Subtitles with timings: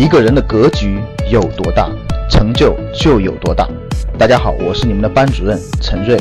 [0.00, 0.98] 一个人的格局
[1.30, 1.86] 有多大，
[2.30, 3.68] 成就就有多大。
[4.18, 6.18] 大家好，我是你们的班主任陈瑞，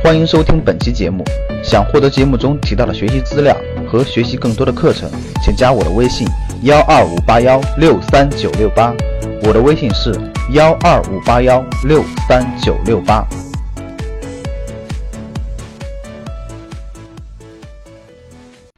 [0.00, 1.24] 欢迎收听本期节目。
[1.60, 3.56] 想获得节目中提到的学习资料
[3.90, 5.10] 和学习更多的课程，
[5.42, 6.24] 请加我的微信
[6.62, 8.94] 幺二五八幺六三九六八。
[9.42, 10.14] 我的微信是
[10.52, 13.26] 幺二五八幺六三九六八。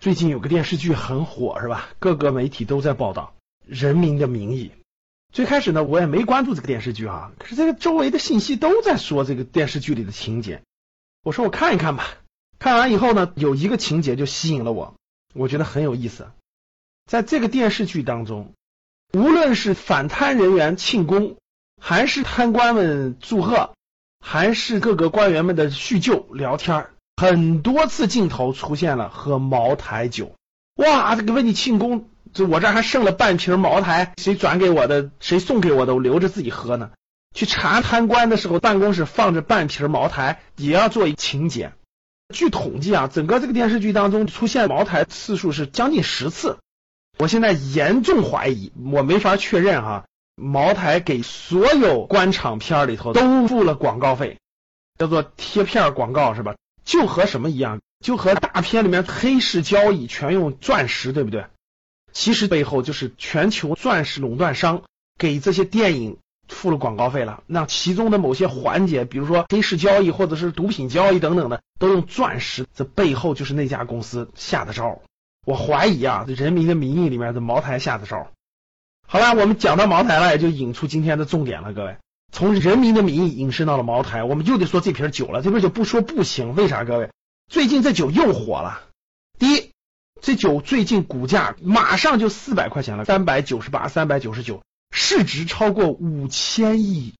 [0.00, 1.90] 最近有个电视剧很火，是吧？
[1.98, 3.30] 各个媒体都在报道
[3.68, 4.72] 《人民的名义》。
[5.32, 10.62] 最开始呢，我也没关注这个电视剧啊，可是这个周围的信息都在说这个电视剧里的情节。
[11.22, 12.08] 我说我看一看吧。
[12.58, 14.94] 看完以后呢，有一个情节就吸引了我，
[15.32, 16.30] 我觉得很有意思。
[17.06, 18.52] 在这个电视剧当中，
[19.12, 21.36] 无论是反贪人员庆功，
[21.80, 23.74] 还是贪官们祝贺，
[24.18, 30.34] 还是各个官员们的叙旧聊天很多次镜头出现了喝茅台酒，
[30.74, 36.90] 哇，这个为你庆功，这我这还剩了半瓶茅台，谁转给我的，谁送给我的，我留着自己喝呢。
[37.34, 41.72] 去查贪官的时候，办公室放着半瓶茅台，也要做一请柬。
[42.34, 46.58] 据统计啊，整个这个电视剧当中出现茅台次数是将近十次。
[47.18, 50.04] 我现在严重怀疑，我没法确认哈，
[50.36, 54.38] 茅台给所有官场片里头都付了广告费，
[54.98, 56.54] 叫做贴片广告是吧？
[56.84, 57.80] 就和什么一样？
[58.04, 61.46] 就和大片里面黑市交易全用钻石，对不对？
[62.18, 64.82] 其实背后就是全球钻石垄断商
[65.16, 66.16] 给这些电影
[66.48, 75.00] 付了广告费了，那其中的某些环节，比如说黑市交易或者是毒品交易等等的，都用钻石，这背后就是那家公司下的招。
[75.46, 78.26] 我怀疑啊，《人民的名义》里面的茅台下的招。
[79.06, 81.98] 好了，我们讲到茅台了，也就引出今天的重点了，各位。
[82.32, 85.40] 从人民的名义引申到了茅台，我们又得说这瓶酒了。
[85.40, 86.82] 这瓶酒不说不行，为啥？
[86.82, 87.12] 各位，
[87.48, 88.87] 最近这酒又火了。
[90.20, 97.14] 这酒最近股价马上就四百块钱了，三百九十八、三百九十九，市值超过五千亿，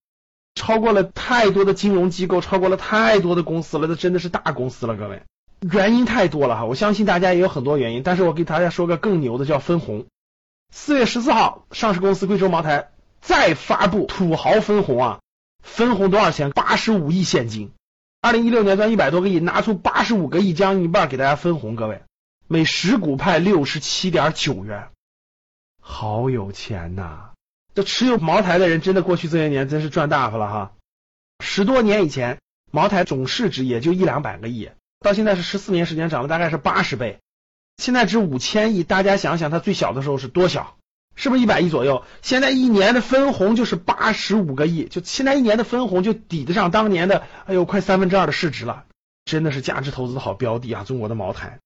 [0.55, 5.23] 超过了太多的金融机构，超过了太多的公司了，这真的是大公司了，各位。
[5.61, 10.07] 原因太多了哈，我相信大家也有很多原因，但是我给大家说个更牛的，叫分红。
[10.73, 12.91] 四月十四号，上市公司贵州茅台。
[13.21, 15.19] 再发布土豪分红啊！
[15.61, 16.53] 分红多少钱？
[16.53, 17.73] 八十五亿现金。
[18.21, 21.75] 二零一六年赚一百多个亿，拿出八十五个亿，将一半给大家分红。
[21.75, 22.03] 各位，
[22.51, 24.89] 每十股派六十七点九元，
[25.83, 27.33] 好有钱呐！
[27.75, 30.73] 这持有茅台的人，真的过去这些年真是赚大发了哈。
[31.41, 32.39] 十多年以前，
[32.71, 34.71] 茅台总市值也就一两百个亿，
[35.01, 37.19] 到现在是十四年时间涨了大概是八十倍，
[37.77, 38.83] 现在值五千亿。
[38.83, 40.79] 大家想想，它最小的时候是多小？
[41.17, 42.03] 是不是一百亿左右？
[42.23, 48.87] 现在一年的分红就是八十五个亿，就现在一年的分红就抵得上当年的，哎呦，快三分之二的市值了，
[49.27, 50.85] 真的是价值投资的好标的啊！
[50.85, 51.59] 中国的茅台，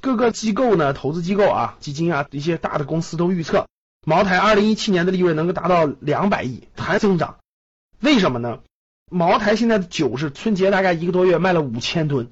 [0.00, 3.66] 各个机构呢，投资机构啊，基金啊，一些大的公司都预测，
[4.06, 7.36] 茅台二零一七年的利润能够达到两百亿，还增长。
[8.00, 8.60] 为什么呢？
[9.10, 12.30] 茅台现在的酒是春节大概一个多月卖了五千吨，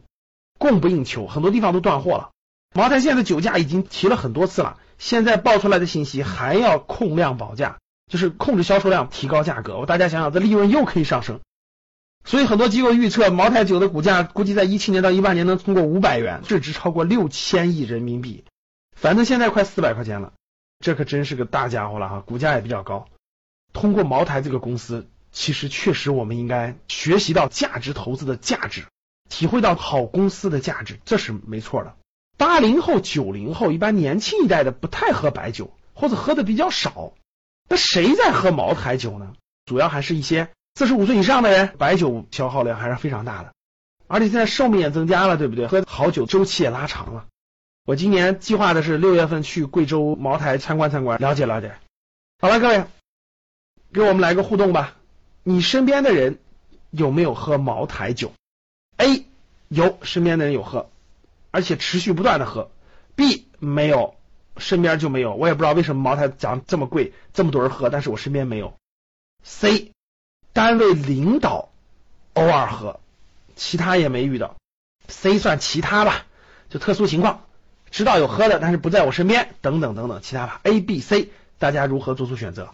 [0.58, 2.30] 供不应求，很多地方都断货了。
[2.74, 4.78] 茅台现在的酒价已经提了很多次了。
[4.98, 7.78] 现在爆出来的信息还要控量保价，
[8.10, 9.78] 就是控制销售量，提高价格。
[9.78, 11.40] 我大家想想，这利润又可以上升。
[12.24, 18.44] 所以很多机构预测，茅台酒的股价估计在一七年到一八年能通过五百元，市值超过六千亿人民币。
[18.94, 20.32] 反正现在快四百块钱了，
[20.80, 23.08] 这可真是个大家伙了哈，股价也比较高。
[23.72, 28.84] 通过茅台这个公司，其实确实我们应该学习到价值投资的价值，
[29.30, 31.94] 体会到好公司的价值，这是没错的。
[32.36, 37.12] 八零后、九零后一般年轻一代的不太喝白酒，或者喝的比较少。
[37.68, 39.32] 那谁在喝茅台酒呢？
[39.64, 40.48] 主要还是一些
[40.78, 43.52] 四十五岁以上的人，白酒消耗量还是非常大的。
[44.06, 45.66] 而且现在寿命也增加了，对不对？
[45.66, 47.26] 喝好酒周期也拉长了。
[47.84, 51.74] 我今年计划的是六月份去贵州茅台参观参观，了解了解。
[52.38, 52.84] 好了，各位，
[53.92, 54.94] 给我们来个互动吧。
[55.42, 56.38] 你身边的人
[56.92, 58.32] 有没有喝茅台酒
[58.98, 59.26] ？A
[59.66, 60.90] 有，身边的人有喝。
[61.50, 62.70] 而且持续不断的喝
[63.16, 64.14] ，B 没有，
[64.58, 68.74] 身边就没有，我也不知道为什么茅台涨这么贵，这么多人喝，但是我身边没有。
[69.42, 69.90] C
[70.58, 71.68] 单位领导
[72.34, 72.98] 偶尔喝，
[73.54, 74.56] 其他也没遇到。
[75.06, 76.26] C 算其他吧，
[76.68, 77.42] 就特殊情况，
[77.92, 80.58] 知道有喝的，但是不在我身边，等等等等，其他吧。
[80.64, 81.28] A、B、C，
[81.60, 82.70] 大家如何做出选择？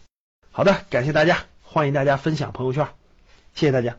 [0.50, 2.88] 好的，感谢大家，欢迎大家分享朋友圈，
[3.54, 3.98] 谢谢大家。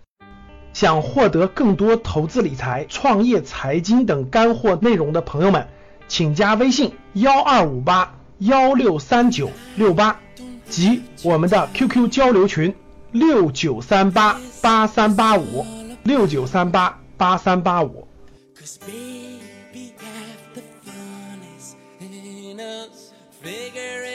[0.73, 5.67] 想获得更多投资理财、创业财经等干货内容的朋友们，
[6.07, 10.19] 请加微信幺二五八幺六三九六八
[10.67, 12.75] 及我们的 QQ 交流群
[13.15, 15.65] 六九三八八三八五
[16.03, 18.05] 六九三八八三八五。
[23.41, 24.14] Figure